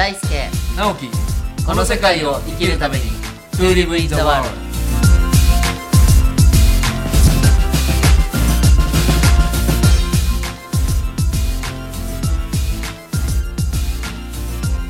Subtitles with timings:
[0.00, 0.18] 大輔。
[0.78, 1.10] 直樹。
[1.66, 3.02] この世界を生きるために。
[3.58, 4.48] To live in the world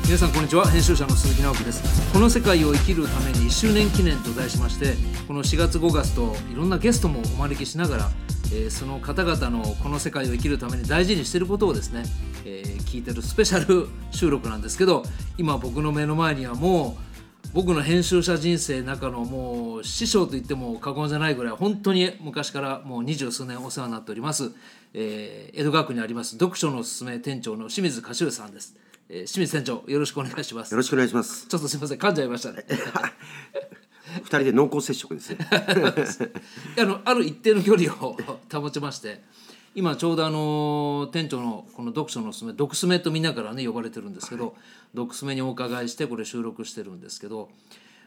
[0.05, 0.65] 皆さんこんにちは。
[0.65, 2.13] 編集者の鈴木直樹です。
[2.13, 4.95] この世界を生きるために1周年記念と題しまして
[5.27, 8.09] この4月5月といろんなゲストもお招きしながら、
[8.53, 12.03] えーその方々のこの世界を生きるために大事にしていることをですね、
[12.45, 15.03] えー聞いてるスペシャル収録なんですけど
[15.37, 24.51] 今僕の目の前にはもう僕の編集者人生の中のもう師匠と言っても過言じゃないぐらい本当に昔からもう二十数年お世話になっております、
[24.93, 28.75] えー江戸川区にあります読書のおすすめ店長の清水柏さんです、
[29.07, 30.71] えー清水店長よろしくお願いします。
[30.71, 31.47] よろしくお願いします。
[31.47, 32.65] ちょっとすみません噛んじゃいましたね
[34.15, 35.37] 二人で濃厚接触ですね。
[36.79, 38.17] あのある一定の距離を
[38.51, 39.23] 保ちまして
[39.73, 44.55] 今ちょうどあの店長のこの読書のおすすめ「読すめ」とみんなからね呼ばれてるんですけど
[44.93, 47.49] 「読すめ」にお伺いしてこれ収録してるんですけど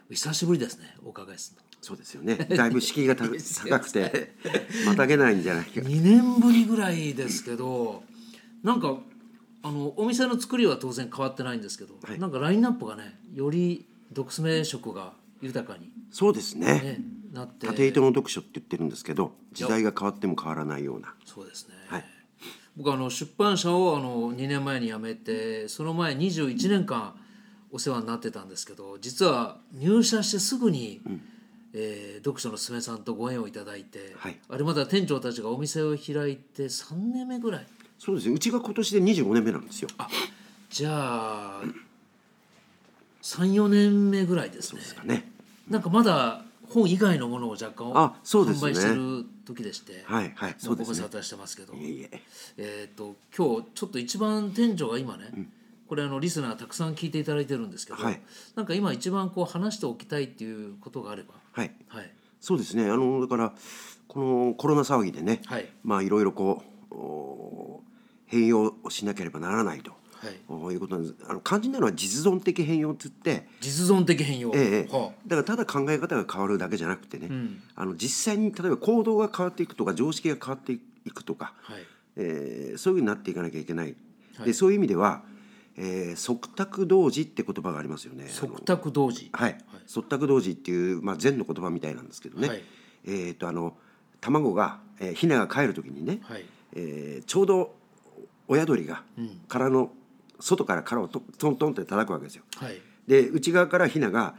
[0.09, 1.65] 久しぶりですねお伺いするの。
[1.81, 2.35] そうですよね。
[2.35, 4.33] だいぶ敷居がた 高くて、
[4.87, 5.81] またげないんじゃないか。
[5.81, 8.03] 2年ぶりぐらいですけど
[8.63, 8.97] なんか
[9.61, 16.65] あのお店の作りは当然変わってないんですけど、なんかラインナップがねより読すめ色が豊かに、そうですね。
[16.65, 17.01] ね、
[17.33, 21.13] なって縦糸の読書って言ってるんですけど、時代が変わっても変わらないような。
[21.25, 22.05] そうですね、はい
[22.77, 27.15] 僕あの出版社をあの2年前に辞めてその前21年間
[27.71, 31.01] お世話になってたんですけど実は入社してすぐに、
[31.73, 37.67] えー読書のすめさんとご縁をいただいて、はいあれまだ店長たちがお店を開いて3年目ぐらい
[37.99, 38.33] そうですね。
[38.33, 39.89] うちが今年で25年目なんですよ。
[40.69, 41.61] じゃあ
[43.25, 45.31] 34年目ぐらいですねですかね。
[45.67, 52.21] なんかまだ本以外のものを若干あそうですね販売してる時でして、はいはいそうですねご無沙汰してますけどいえいえ。
[52.57, 55.25] えー、と今日ちょっと一番店長が今ね、
[55.89, 58.21] これあのリスナーたくさん聞いていただいてるんですけど、はい
[58.55, 61.71] なんか今一番こう話しておきたいっていうことがあればはい。
[61.87, 62.91] はいそうですね。
[62.91, 63.53] あのだから
[64.07, 67.83] このコロナ騒ぎでね、はいまあいろいろこうお
[68.27, 69.93] 変容をしなければならないと。
[70.25, 70.35] はい。
[70.47, 71.15] こういうことなんです。
[71.27, 73.47] あの肝心なのは実存的変容って言って。
[73.61, 77.61] 実存的変容、ええはだからただ考え方が変わるだけじゃなくてね、ん。
[77.75, 80.79] あの実際に例えば行動が変わっていくとか常識が変わってい
[81.11, 81.83] くとか、あはい。
[82.17, 83.95] えーそういうふうになっていかなきゃいけない、
[84.37, 84.47] はい。
[84.47, 85.23] でそういう意味では、
[85.77, 88.27] えー即託同時って言葉がありますよね。
[88.29, 89.29] 即託同時。
[89.33, 92.63] あのはい、即託同時っていう、まあ、禅の言葉みたいなんですけどね、はい。
[93.05, 93.77] えー、とあの
[94.21, 96.45] 卵が、えー、ヒナが帰る時にね、はい。
[96.73, 97.75] えーちょうど
[98.47, 99.03] 親鳥が
[99.47, 99.91] 殻の
[100.39, 102.43] 外から殻をトトントンって叩くわけですよ。
[102.57, 102.79] はい。
[103.07, 104.35] で内側からヒナが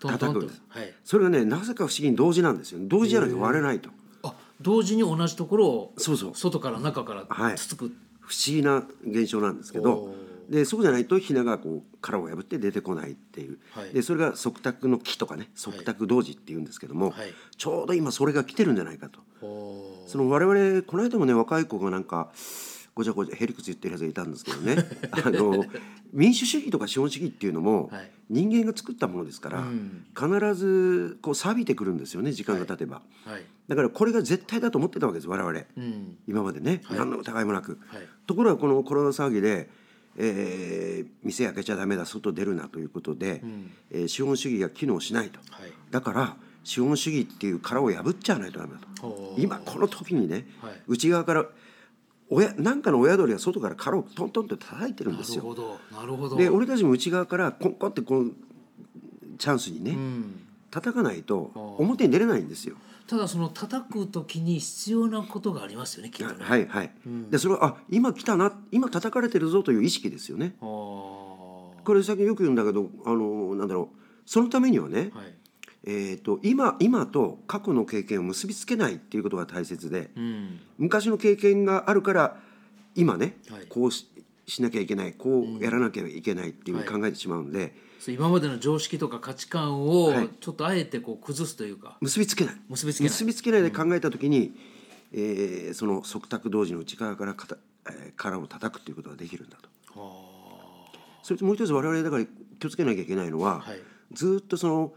[0.00, 0.62] 叩くんです。
[0.68, 0.92] はい。
[1.04, 2.78] それがねなぜか不思議に同時なんですよ。
[2.78, 3.90] ね同時じゃなきゃ割れないと。
[4.22, 6.34] あ同時に同じところをそうそう。
[6.34, 7.56] 外から中からはい。
[7.56, 10.14] つつく、不思議な現象なんですけどお
[10.48, 13.90] でそうじゃないとヒナがこう殻を破って出てこないっていう、はい。
[13.90, 17.32] でそれが即託の木とかね即託同時っていうんですけども、はい。
[17.56, 19.20] ちょうど今それが来てるんじゃないかと。
[19.44, 22.30] おその我々この間もね若い子がなんか
[22.94, 24.76] ごちゃごちゃへりくつ言ってるやつがいたんですけどね。
[25.12, 25.64] あの
[26.12, 28.10] 民主主義とか資本主義っていうのもはい。
[28.30, 30.06] 人間が作ったものですから、うん。
[30.14, 33.02] 必ずこう錆びてくるんですよね時間が経てば。
[33.26, 33.44] はい。
[33.68, 36.16] だからこれが絶対だと思ってたわけです我々、うん。
[36.26, 36.98] 今までね、はい。
[36.98, 38.08] 何の疑いもなく、はい。
[38.26, 39.68] ところがこのコロナ騒ぎで、
[40.16, 43.70] えー店開けちゃダメだ外出るなということで、ん。
[43.90, 45.38] えー資本主義が機能しないと。
[45.50, 45.72] はい。
[45.90, 49.34] だから資本主義っていう殻を破っちゃわないとダメだと。
[49.38, 50.82] 今この時にね、はい。
[50.88, 51.46] 内側から
[52.32, 55.42] 親なんかの親鳥が外から殻をトントンって叩いてるんなですよ。
[55.42, 58.32] るほどなるほどで俺たちも内側からコンコンってこう
[59.38, 60.38] チャンスにね、うん
[60.72, 62.76] 叩かないと表に出れないんですよ。
[63.06, 66.42] ただその叩く時に必要なことがありますよねきっとね。
[66.42, 75.34] はいはい、んでそれはあ今来たな今叩かれてるぞという意識ですよねこれ最近よく言うんだけどあのなんだろうそのためにはね、はい。
[75.84, 80.60] えー、と今今と過去の経験を結びつけないっていうことが大切でうん。
[80.78, 82.36] 昔の経験があるから
[82.94, 83.66] 今ね、はい。
[83.68, 84.08] こうし
[84.46, 87.00] しなきゃいけないこうやらなきゃいけないっていうふうにはい。
[87.00, 90.28] 考えてしまうんで、そう今までの常識とか価値観をはい。
[90.40, 91.96] ちょっとあえてこう崩すというか。
[92.00, 92.54] 結びつけない。
[92.68, 93.10] 結びつけない。
[93.10, 94.52] 結びつけないで考えた時に、
[95.12, 97.56] えーその即託同時の内側からかた、
[97.86, 100.00] えー殻を叩くということができるんだと。
[100.00, 100.88] は
[101.22, 102.24] それともう一つ我々だから
[102.58, 103.78] 気をつけなきゃいけないのは、はい。
[104.12, 104.92] ずっとその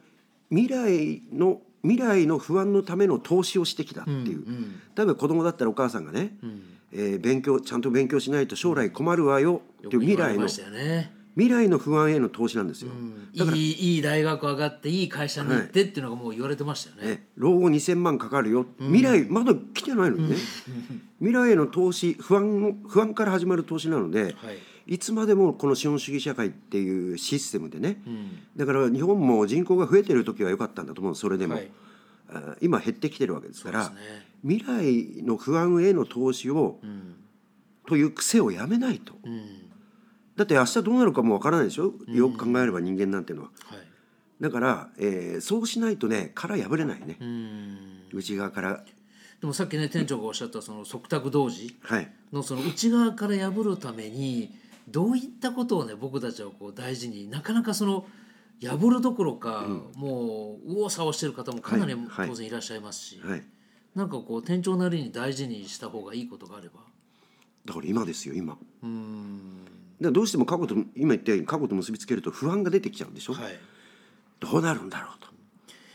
[0.49, 6.45] 未来の未来の不安のための投資をしてきたっていう、ん例えば子供だったらお母さんがね、あ。
[6.45, 6.61] うん。
[6.91, 11.11] えー勉強ちゃんと勉強しないと将来困るわよっていう未来のね。
[11.35, 12.91] 未来の不安への投資なんですよ、
[13.33, 17.15] いいいい大学上がっていい会社に行ってっていうのがもう言われてましたよね。
[17.15, 18.65] ね、老後2,000万かかるよ。
[18.79, 20.37] 未来まだ来てないのにね、
[21.19, 24.33] 未来への投資不安の不安から始まる投資なので、はい
[24.87, 28.01] いつまでもこの資本主義社会っていうシステムでね、
[28.55, 31.71] だから日本も人口が増えてる時は良かったんだと思うそれでも、はい。
[32.27, 33.95] あ今減ってきてるわけですからね。
[34.43, 36.79] 未来の不安への投資を、
[37.87, 39.13] という癖をやめないと、
[40.35, 43.51] だって明日どうなるかもわからないでしょ、よく考えれば人間なんていうのは。
[43.65, 43.79] はい。
[44.41, 47.77] だから、えーそうしないとね殻破れないね、うん。
[48.13, 48.83] 内側から。
[49.39, 52.11] でもさっきね店長がおっしゃったその即託同時はい。
[52.33, 54.53] のその内側から破るために
[54.87, 58.05] どういったことをね僕たちはこう大事になかなかその
[58.61, 59.65] 破るどころか、
[59.95, 62.05] もう右往左往してる方もかなりはい。
[62.07, 62.29] はい。
[62.29, 63.43] 当然いらっしゃいますし、はい。
[63.95, 66.79] なんかこう店長なりに大事にした方がいいことがあれば。
[67.65, 68.57] だから今ですよ今。
[68.83, 69.65] うん。
[69.99, 73.59] らどうしても過去と今言ったように過去と結びつけると不安が出てきちゃうんでしょ、はい。
[74.39, 75.27] どうなるんだろうと。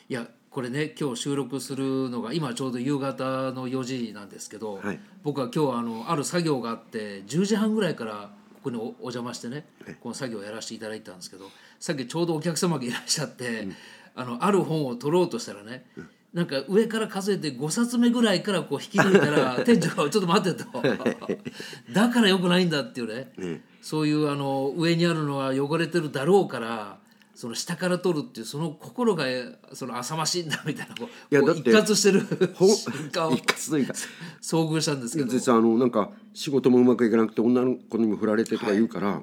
[0.09, 5.01] いやこれね今日収録するのが今ちょうど夕方の4時なんですけど、はい。
[5.23, 8.31] 僕は今日あのある作業があって10時半ぐらいから
[8.63, 13.67] ここにおお邪魔してねはいこの作業をやらせていただいたんですけどさっきちょうどお客様がいらっしゃって、
[14.15, 15.87] あのある本を取ろうとしたらね、
[16.35, 20.67] なんか上から数えて5冊目ぐらいからこう引き抜いたら 店長が「ちょっと待って」と
[21.93, 26.99] 「だからよくないんだ」っていうねねそういうあの上にあるのは汚れてるだろうから
[27.41, 29.25] その下から取るっていうその心が
[29.73, 33.95] その浅ましいんだみたいなこういやだって一括してる瞬間を一括というか。
[34.43, 35.31] 遭遇したんですけど。
[35.31, 39.23] 実はあのなんか仕事もうまくいかなくて女の子にも振られてとか言うから、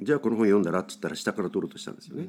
[0.00, 2.26] じゃあこの本読んだらっつったら下から取ろうとしたんですよね、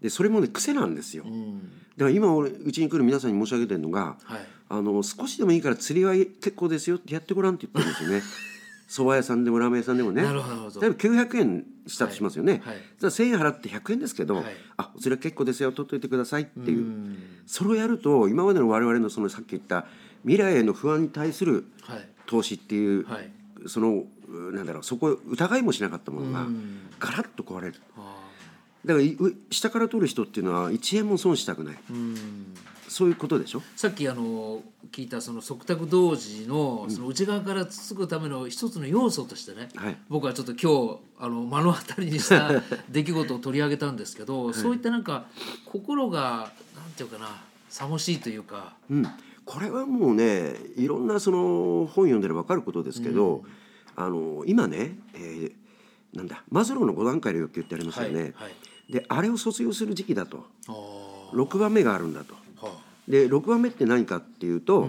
[0.00, 4.40] でそれもね癖なんですよ、だから今俺うちに来る皆さんに申し上げてるのが、はい。
[4.68, 8.22] あの少しでもいいから釣りは結構ですよってやってごらんって言ってるんですよね
[8.88, 10.22] 蕎麦屋さんでもラーメン屋さんでもね。
[10.22, 10.38] 例えば
[10.96, 12.74] 900円したとしますよね、はい。
[12.74, 12.82] はい。
[12.98, 14.44] じゃあ1000円払って100円ですけど、はい。
[14.78, 15.72] あお釣りは結構ですよ。
[15.72, 17.16] 取っといてくださいっていう。
[17.46, 19.86] それをやると今までの我々のそのさっき言った
[20.22, 22.08] 未来への不安に対するはい。
[22.26, 23.30] 投資っていう、はい。
[23.66, 26.46] そのうなんだろうそこ疑いもしなかったものが
[26.98, 27.74] ガラッと壊れる。
[27.96, 28.17] あ
[28.84, 31.74] だからいう下から取る人っていうのは1円も損したくない。
[31.90, 32.54] ーうん。
[32.88, 33.62] そういうことでしょ？
[33.76, 39.96] さっきあの聞いたその即託同時のその内側からつつくための一つの要素としてね、はい。
[40.08, 45.26] 僕はちょっと今日あの目の当たりにした 出来事を取り上げたんですけど、そういったなんか
[45.66, 49.06] 心がなんていうかな寂しいというか、うん、
[49.44, 53.44] これはもうねいろんなその本読んでれば分かることですけど、
[53.96, 55.67] あの今ね、えー
[56.14, 58.14] なんだマズローの5段階の欲求ってありますよね。
[58.14, 58.92] はいはい。
[58.92, 60.46] であれを卒業する時期だと。
[60.66, 61.42] あー。
[61.42, 62.34] 6番目があるんだと。
[62.56, 62.72] は
[63.06, 64.88] で6番目って何かっていうと、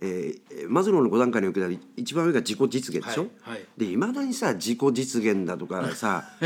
[0.00, 3.22] えーマズローの5段階の欲求では1番目が自己実現でしょ？
[3.42, 3.66] はいはい。
[3.78, 6.24] でいまだにさ自己実現だとかさ、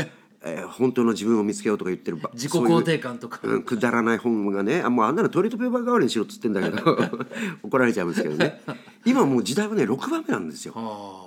[0.45, 3.39] えー本当の自分を見つけようとか言ってるば自己肯定感とか。
[3.43, 6.97] うん、くだらない本がねあもうあんなのトイレットペーパー代わりにしろっつってんだけど
[7.63, 8.61] 怒られちゃうんですけどね。
[9.05, 10.73] 今もう時代はね6番目なんですよ。
[10.75, 11.22] あ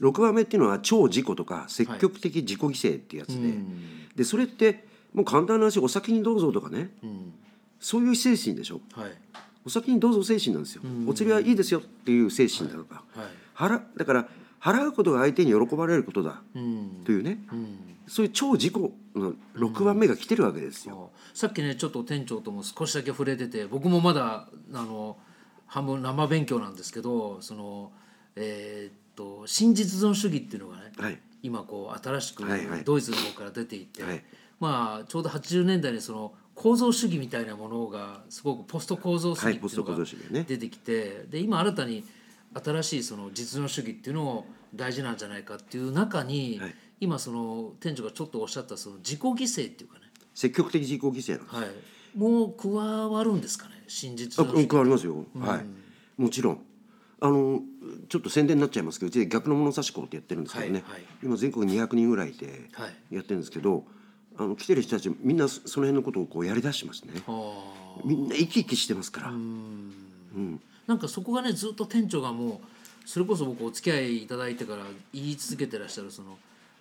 [0.00, 3.54] 6番目っていうのは超自己とか積極的自己犠牲っていうやつで、
[4.16, 6.90] でそれってもう簡単な話お先にどうぞとかね。
[7.02, 7.34] ーうん。
[7.80, 8.80] そういう精神でしょ。
[8.92, 9.12] はい。
[9.66, 13.26] お先にどうぞ精神なんですよ、お釣りはいいですよっていう精神だとか、はい。
[13.54, 14.28] 払だから
[14.60, 16.42] 払うことが相手に喜ばれることだ。
[16.54, 17.02] うん。
[17.04, 17.94] というね、うん。
[18.06, 25.16] そういう超自己の6番目が来てるわけですよ、さっきねちょっと店長とも少しだけ触れてて僕もまだあの
[25.66, 27.92] 半分生勉強なんですけどその
[28.36, 31.18] えーっと真実存主義っていうのがね、はい。
[31.42, 32.84] 今こう新しくはいはい。
[32.84, 34.24] ドイツの方から出ていって、はい。
[34.60, 42.04] まあちょうど80年代にその構造主義みたいなものがすごくポスト構造主義っていうのが出てきて、で今新たに
[42.54, 46.74] 新しいその実存主義っていうのを大事なんじゃないかっていう中に、はい。
[47.00, 50.04] 今その店長がちょっとおっしゃったその自己犠牲っていうかね。
[50.34, 51.56] 積極的自己犠牲なんです。
[51.56, 51.68] はい、
[52.16, 56.20] もう加わるんですかね真実あの変わりますよ、はい。
[56.20, 56.62] もちろん
[57.24, 57.62] あの
[58.10, 61.02] ちょっと宣伝になっちゃいますけどうちで逆の物差し校ってやってるんですけどね、はいはい。
[61.22, 63.14] 今全国200人ぐらいではい。
[63.14, 63.84] やってるんですけど、
[64.36, 67.22] あの来てる人たちみんなそその辺のことをこうやりだしてますね。
[67.26, 67.64] あ
[68.04, 72.60] みんな生き生きしてますから、ーなんかそこがねずっと店長がも
[73.04, 74.82] うそれこそ僕お付き合いいただいてから
[75.14, 76.36] 言い続けてらっしゃるその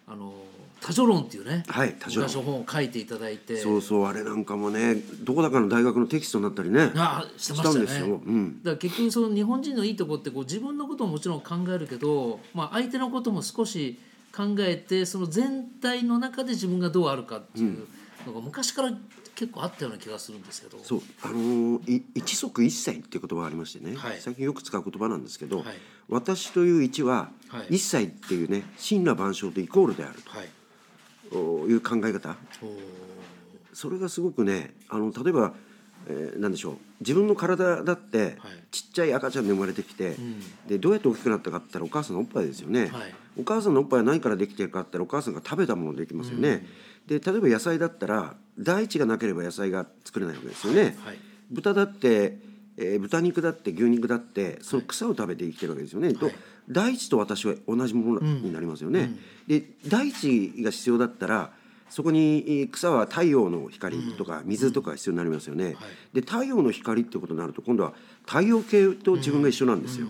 [0.07, 0.33] あの
[0.81, 2.27] 多助論っていうね、はい多助論。
[2.27, 3.57] 昔の本を書いていただいて。
[3.57, 6.91] そうそうあれなんかもねどこだかの大学のテキストになったりね。
[6.95, 7.73] あしてましたね。
[7.73, 13.97] したんですよ、うん、だから結局その日本人のいいとこってこう自分のことももちろん考えるけど、まあ、相手のことも少し
[14.35, 17.87] 考えてその全体の中で自分がどうあるかっていう
[18.25, 18.91] のが昔から
[19.35, 20.77] 結構あったような気がするんですけど。
[20.83, 21.81] そうあの
[22.15, 24.21] 一足一歳っていう言葉がありましてね、はい。
[24.21, 25.67] 最近よく使う言葉なんですけど、はい。
[26.07, 27.75] 私という一は、はい。
[27.75, 30.29] 一歳っていうね神羅万象とイコールであると。
[30.31, 30.49] はい。
[31.31, 32.35] おいう考え方。
[33.73, 35.53] それがすごくねあの例えば、
[36.07, 36.77] えー、なんでしょう。
[36.99, 38.37] 自分の体だって、はい。
[38.71, 40.15] ちっちゃい赤ちゃんで生まれてきて、
[40.67, 43.13] でどうやって大きくなったかって言ったらお母さんのおっぱいですよね、はい。
[43.37, 46.65] お母さんのおっぱいは何からできてるかって言ったらお母さんが食べたものでできますよね、
[47.07, 51.17] で例えば野菜だったら大地がなければ野菜が作れないわけですよね、はい。
[51.49, 52.37] 豚だって、
[52.77, 56.31] えー豚肉だって牛肉だってその草を食べて生きてるわけですよね、と
[56.69, 59.15] 大地と私は同じものになりますよね、
[59.47, 61.51] で大地が必要だったら
[61.89, 65.75] そこにえー草は太陽の光とか水とかが必要になりますよね、
[66.13, 67.93] で太陽の光ってことになると今度は
[68.25, 70.07] 太陽系と自分が一緒なんですよ、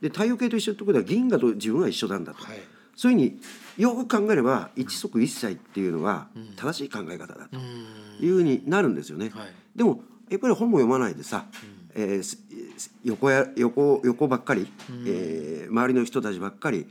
[0.00, 2.58] で太陽系と一緒ってことは銀河と自分は一緒なんだと、はい
[2.96, 3.40] そういうふうに
[3.76, 7.58] よく考えれば一足一歳っていうのは正しい考え方だと
[8.24, 9.30] いうふうになるんですよね。
[9.34, 9.48] はい。
[9.76, 10.00] でも
[10.30, 11.46] やっぱり本も読まないでさ、
[11.94, 12.38] えーす
[13.04, 14.66] 横や横横ばっかり、
[15.06, 16.86] えー周りの人たちばっかり、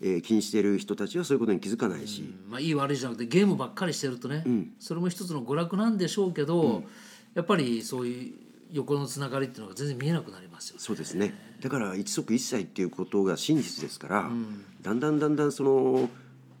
[0.00, 4.44] えー気にしている人たちはそういうことに気づかないし、まあ、いい悪いじゃなくてゲームばっかりしてるとね、
[4.78, 6.84] それも一つの娯楽なんでしょうけど、
[7.34, 8.34] やっぱりそういう
[8.72, 10.80] 横のつながりっていうのが全然見えなくなりますよね。
[10.82, 11.34] そうですね。
[11.60, 14.30] だから一足一歳っていうことが真実ですから、
[14.82, 16.08] だんだんだんだんその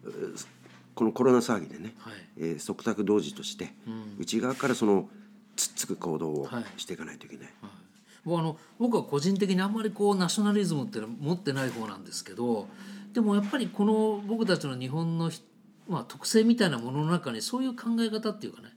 [0.04, 0.46] えー
[0.94, 2.12] このコロナ騒ぎでね、はい。
[2.36, 3.72] えー即託同時として、
[4.18, 5.08] 内側からその
[5.56, 6.64] つっつく行動をはい。
[6.76, 7.48] していかないといけない。
[8.24, 12.68] もうあの僕は個人的にあんまりこうナショナリズムっていうのは持ってない方なんですけど
[13.12, 15.42] でもやっぱりこの僕たちの日本のひ、
[15.88, 18.68] まあ、特性みたいなものの中にそういう考え方っていうかね、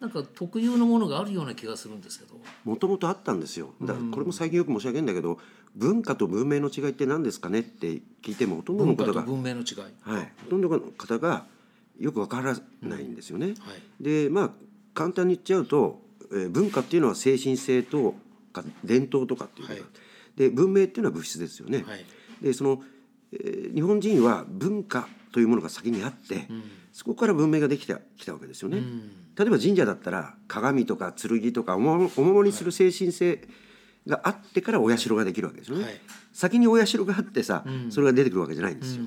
[0.00, 2.34] なんか特有のものがあるような気がするんですけど。
[2.64, 3.74] もともとあったんですよ。
[3.80, 5.38] だからこれも最近よく申し上げるんだけど
[5.76, 9.78] 文化と文明の違いって何ですかねって聞いてもほとんどの方が、文明の違い。
[10.02, 11.46] はい、ほとんどの方が
[11.98, 13.46] よくわからないんですよね。
[13.46, 13.56] はい。
[14.00, 14.50] でまあ
[14.94, 16.00] 簡単に言っちゃうと、
[16.32, 18.14] えー文化っていうのは精神性と
[18.52, 19.90] か伝統とかっていうこと、はい。
[20.36, 21.84] で文明っていうのは物質ですよね。
[21.86, 22.04] はい。
[22.42, 22.82] でその、
[23.32, 26.46] えー日本人は文化というものが先にあって、
[26.92, 28.80] そこから文明ができてきたわけですよね。
[29.36, 33.42] 例えば神社だったら鏡とか剣とかおもお守りする精神性
[34.06, 35.84] があってからお社ができるわけですよね。
[35.84, 36.00] はい。
[36.32, 39.06] 先にお社があってさ、それが出てくるわけじゃないんですよ。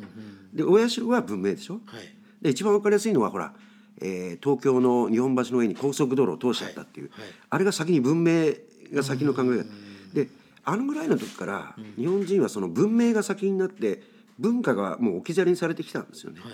[0.54, 1.80] でお社は文明でしょ？
[1.86, 2.04] はい。
[2.42, 3.54] で一番わかりやすいのはほら、
[4.02, 7.32] えー東京の日本橋の上に高速道路を通しちゃったっていう、はいはい。
[7.52, 8.52] あれが先に文明
[8.94, 9.66] が先の考え方。
[10.14, 10.28] で
[10.66, 16.40] あのぐらいの時から日本人はその文明が先になって文化がもう置き去りにされてきたんですよね。
[16.42, 16.54] はい。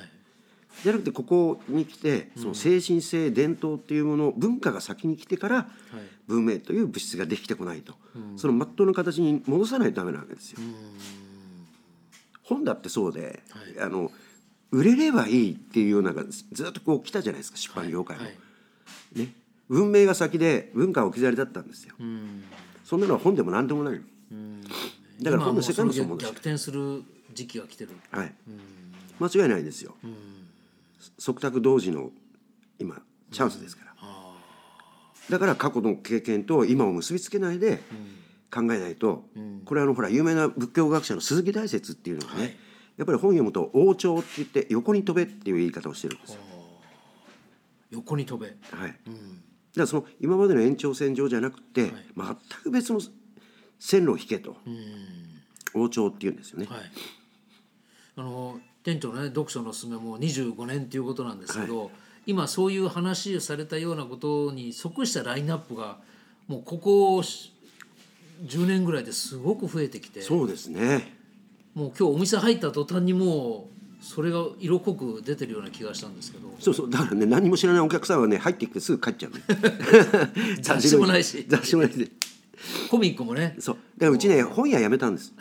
[0.83, 5.67] じゃなくてここに来てその精神性伝統っていうもの文化が先に来てから
[6.27, 7.93] 文明という物質ができてこないと、
[8.37, 10.59] その真っ当な形に戻さないとダメなわけですよ。
[12.43, 13.43] 本だってそうで、
[13.79, 14.11] あの
[14.71, 18.23] 売れればいいっていうようなずずっとこう来たじゃないですか出版業界も。
[18.23, 18.35] はい。
[19.19, 19.33] ね、
[19.69, 21.93] 文明が先で文化は置き去りだったんですよ。
[22.83, 24.01] そんなのは本でも何でもないの。
[25.21, 26.33] だから本の世界もそう思うんですよ。
[26.33, 27.91] 逆転する時期が来てる。
[28.11, 28.33] はい、
[29.19, 29.95] 間違いないですよ。
[31.17, 32.11] 即託同時の
[32.79, 33.93] 今チャンスですから。
[35.29, 37.81] だから過去の経験と今を結びつけないで
[38.51, 39.25] 考えないと、
[39.65, 42.57] これあのほら有名な仏教学者の鈴木大拙っていうのがね、はい
[42.97, 46.39] やっぱり本読むと王朝って言って横に飛べっていう言い方をしてるんですよ。
[47.89, 48.47] 横に飛べ。
[48.75, 48.89] はい。
[48.89, 48.97] だか
[49.75, 52.99] らその今までの延長線上じゃなくて、全く別の
[53.79, 54.57] 線路を引けと、
[55.73, 56.67] 王朝っていうんですよね。
[56.69, 56.79] はい。
[58.15, 61.91] あの店長のね読書のおすすめも25年っていうことなんですけど、
[62.25, 65.97] 今そういう話をされたようなことに即したラインナップが
[66.47, 67.53] もうここし
[68.45, 71.15] 10年ぐらいですごく増えてきて、そうですね。
[71.73, 76.53] もう今日お店入った途端にもうそれが色濃く出てるような気がしたんですけど。
[76.59, 76.89] そうそう。
[76.89, 79.41] だからね何も知らないお客さんはね入ってきてすぐ帰っちゃうね
[80.61, 81.45] 雑誌もないし。
[81.47, 81.91] 雑誌もない。
[81.93, 82.11] し。
[82.91, 83.55] コミックもね。
[83.59, 83.75] そう。
[83.97, 85.33] だからうちね本屋やめたんです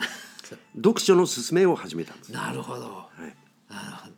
[0.75, 2.31] 読書の勧めを始めたんです。
[2.31, 2.81] なるほど。
[2.81, 3.21] はい。
[3.73, 4.13] なるほど。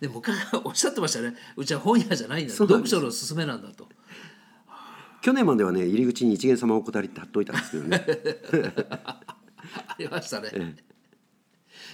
[0.00, 0.34] で昔
[0.64, 1.34] おっしゃってましたね。
[1.56, 2.54] うちは本屋じゃないんだ。
[2.54, 3.86] 読書のおすすめなんだと。
[5.20, 8.04] 去年まではね入り口に一元様お答りって貼っといたんですけどね。
[9.86, 10.76] ありましたね、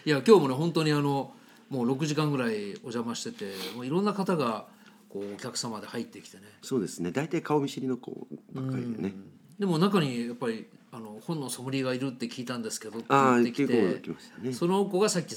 [0.06, 1.34] いや今日もね本当にあの
[1.68, 4.68] もう6時間ぐらいお邪魔しててもういろんな方が
[5.08, 6.44] こうお客様で入ってきてね。
[6.62, 7.10] そうですね。
[7.10, 9.14] 大体顔見知りの子ばっかりでね。
[9.58, 14.52] でも中にやっぱりあの本のソムリエがいるって聞いたんですけどって言ってきて来ましたね。
[14.54, 15.34] その子がさっき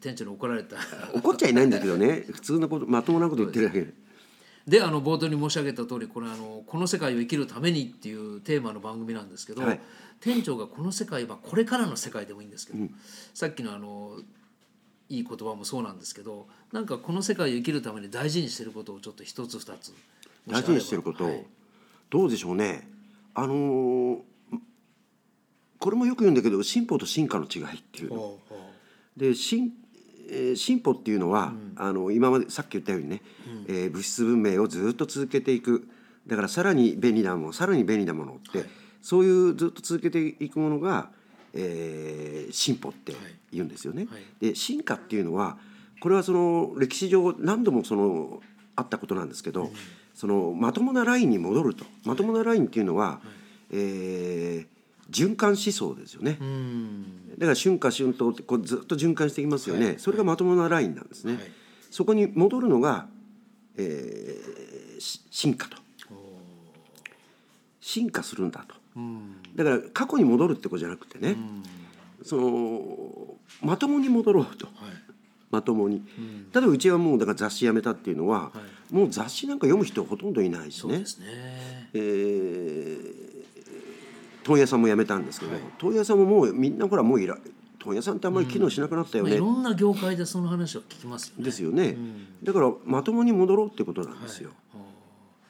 [0.00, 0.76] 店長に怒られた。
[1.12, 2.24] 怒っちゃいないんだけどね。
[2.30, 3.80] 普通のことまともなこと言ってるだけ。
[3.80, 3.92] で
[4.68, 9.80] であの冒頭に申し上げた通りこれあの「この世界を生きるために」っていうテーマの番組なんですけど、はい。
[10.20, 12.86] 店長がこの世界はこれからの世界でもいいんですけど、
[13.34, 14.20] さっきのあの
[15.08, 19.92] いい言葉もそうなんですけどなんかこの世界を生きるために大事にしてることをちょっと一つ二つ
[20.46, 21.44] 大事にしてること、はい。
[22.10, 22.88] どうでしょうね。
[23.34, 24.29] あのー
[25.80, 28.38] これもよく言うんだけど進歩と進化の違いっていうの。
[29.16, 29.72] で進
[30.28, 33.20] えー進歩っていうのは、あの今までさっき言ったようにね、
[33.66, 35.88] えー物質文明をずっと続けていく。
[36.26, 38.64] だからさらに便利なものさらに便利なものって、
[39.02, 41.10] そういうずっと続けていくものが、
[41.54, 43.14] えー進歩って
[43.52, 44.06] 言うんですよね。
[44.08, 44.22] はい。
[44.38, 45.58] で進化っていうのは
[46.00, 48.40] これはその歴史上何度もその
[48.76, 49.72] あったことなんですけど、
[50.14, 51.84] そのまともなラインに戻ると。
[52.04, 53.20] まともなラインっていうのは、
[53.72, 54.79] えー
[55.10, 56.38] 循環思想ですよね。
[56.40, 57.30] うん。
[57.38, 59.94] だから春夏春冬ってこうずっと循環していきますよね、はい。
[59.98, 61.42] それがまともなラインなんですね、はい。
[61.90, 63.08] そこに戻るのが、
[63.76, 65.78] えーし進化と。
[67.80, 68.74] 進化するんだと。
[68.96, 69.36] うん。
[69.56, 71.36] だから過去に戻るってことじゃなくてね、
[72.22, 74.66] そのまともに戻ろうと。
[74.66, 74.74] はい。
[75.50, 76.00] まともに、
[76.54, 78.52] 例えばうちはもうだから雑誌やめたっていうのは、
[78.92, 80.94] もう雑誌なんか読む人ほとんどいないしね。
[80.94, 81.26] そうですね。
[81.92, 83.29] えー
[84.44, 87.38] 問屋さんも辞めたんですけど、問屋さんももうみんなほらもういら
[87.78, 89.34] 問屋さんってあんまり機能しなくなったよまあ、い。
[89.34, 91.44] ね、ろんな業界でその話を聞きますよね。
[91.44, 91.96] ですよね、
[92.42, 94.50] だからまともに戻ろうってことなんですよ、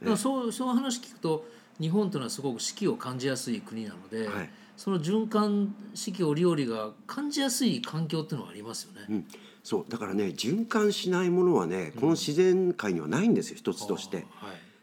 [0.00, 1.47] だからそうその話聞くと
[1.80, 4.50] 日本というのはすごく四季を感じやすい国なので、はい。
[4.76, 9.06] その循環四季折々が感じやすい環境っていうのはありますよね。
[9.11, 9.26] うん、
[9.62, 9.85] そう。
[9.90, 14.16] だからね循環しないものはねこの自然界にはないんですよ一つとして。
[14.16, 14.26] はい。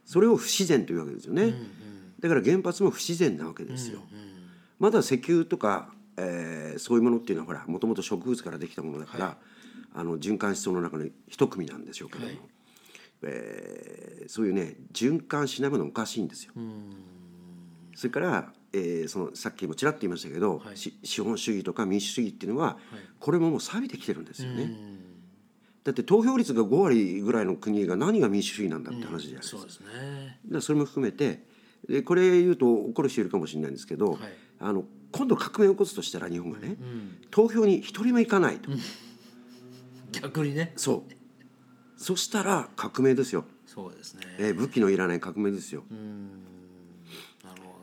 [0.05, 1.53] それを不自然というわけですよね、
[2.19, 4.01] だから原発も不自然なわけですよ、
[4.79, 9.37] まだ石油とか、えーそういうものっていうのはほらもともと植物からできたものだから、
[9.93, 12.39] あの循環思想の中の一組なんでしょうけども、はい。
[13.23, 16.53] えーそういうね循環しないものはおかしいんですよ。
[17.95, 20.77] それから、えーそのさっきもちらっと言いましたけど、はい。
[20.77, 22.77] し資本主義とか民主主義っていうのは、
[23.19, 24.71] これももう錆びてきてるんですよね。
[25.83, 29.57] だって投票率が5割ぐらいの国が何が民主主義なんだって話じゃないですか。
[29.59, 29.85] そうですね。
[30.45, 31.45] だからそれも含めて
[31.87, 34.19] でこれ言うと怒る人いるかもしれないんですけど、はい。
[34.59, 36.75] あの今度革命を起こすとしたら日本がね、
[37.31, 38.69] 投票に一人も行かないと、
[40.11, 40.73] 逆にね。
[40.75, 41.13] そう。
[41.95, 44.21] そしたら革命ですよ、そうですね。
[44.37, 45.83] えー武器のいらない革命ですよ、
[47.43, 47.75] なるほ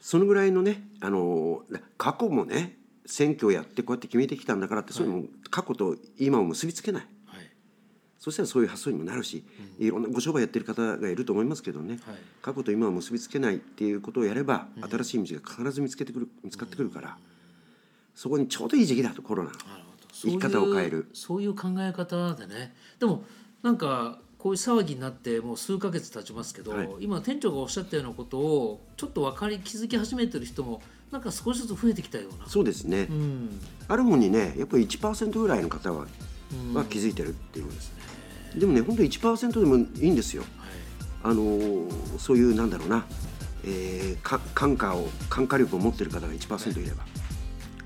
[0.00, 2.76] そのぐらいのねあのー過去もね
[3.06, 7.06] 選挙をやってこうやって決めてきたんだからって、そういうのも過去と今を結びつけない。
[8.28, 9.42] そしたらそういう発想にもなるし、
[9.78, 12.16] いろんなご商売やってる方がいると思いますけどね、はい。
[12.42, 17.16] 過去と今を結びつけないっていうことをやれば、新しい道が必ず見つけてくる見つかってくるから、
[18.14, 19.52] そこにちょうどいい時期だとコロナ。
[20.12, 21.08] 生き方を変える。
[21.14, 22.74] そういう考え方でね。
[22.98, 23.24] でも
[23.62, 26.88] なんかこういう騒ぎになってもう数ヶ月経ちますけど、はい。
[27.00, 32.46] 今店長がおっしゃったようなことをちょっと分かり気づき始めてる人もなんか少しずつ増えてきたような。
[32.48, 33.60] そうですね、うん。
[33.86, 36.06] あるもんにねやっぱり1%ぐらいの方は,、
[36.74, 37.80] は気づいてるっていうで
[38.66, 40.42] もね本当に1%でもいいんですよ。
[40.42, 40.70] はい。
[41.24, 43.04] あのーそういうなんだろうな、
[43.64, 47.04] えー、か感化を感化力を持ってる方が1%いれば、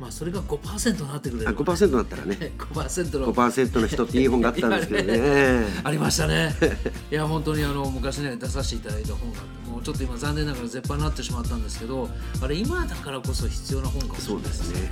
[0.01, 2.37] まあそれが5%になってくれある、5%になったらね。
[2.59, 5.66] 5%の5%の人っていい本があったんですけどね。
[5.85, 6.55] ありましたね。
[7.11, 12.09] いや本当にあの昔ね出させていただいた本があってもうちょっと今残念ながら絶版になってしまったんですけど
[12.40, 14.90] あれ今だからこそ必要な本かもしれそうないですね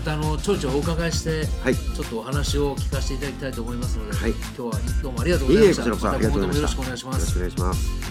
[0.00, 1.76] またあの長々お伺いして、はい。
[1.76, 4.30] ちょっとお話を聞かせていただきたいと思いますので、はい。
[4.30, 4.70] 今日は
[5.02, 5.84] どうもありがとうございました。
[5.84, 6.10] いました。
[6.12, 7.38] た今後ともよろしくお願いします。
[7.38, 8.09] よろしくお願いします